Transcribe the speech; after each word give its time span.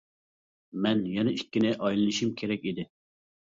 مەن 0.85 1.03
يەنە 1.11 1.35
ئىككىنى 1.37 1.77
ئايلىنىشىم 1.77 2.35
كېرەك 2.43 2.69
ئىدى. 2.69 2.91